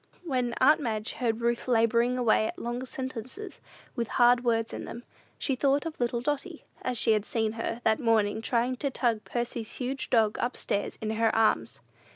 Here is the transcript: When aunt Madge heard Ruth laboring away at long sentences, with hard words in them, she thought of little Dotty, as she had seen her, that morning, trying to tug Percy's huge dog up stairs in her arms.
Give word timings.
When 0.23 0.55
aunt 0.59 0.81
Madge 0.81 1.13
heard 1.13 1.41
Ruth 1.41 1.67
laboring 1.67 2.17
away 2.17 2.47
at 2.47 2.57
long 2.57 2.83
sentences, 2.85 3.61
with 3.95 4.07
hard 4.17 4.43
words 4.43 4.73
in 4.73 4.85
them, 4.85 5.03
she 5.37 5.55
thought 5.55 5.85
of 5.85 5.99
little 5.99 6.21
Dotty, 6.21 6.65
as 6.81 6.97
she 6.97 7.11
had 7.11 7.23
seen 7.23 7.51
her, 7.51 7.81
that 7.83 7.99
morning, 7.99 8.41
trying 8.41 8.77
to 8.77 8.89
tug 8.89 9.23
Percy's 9.25 9.73
huge 9.73 10.09
dog 10.09 10.39
up 10.39 10.57
stairs 10.57 10.97
in 11.03 11.11
her 11.11 11.29
arms. 11.35 11.81